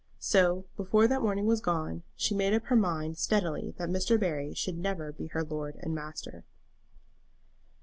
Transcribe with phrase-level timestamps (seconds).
[0.17, 4.19] So, before that morning was gone, she made up her mind steadily that Mr.
[4.19, 6.43] Barry should never be her lord and master.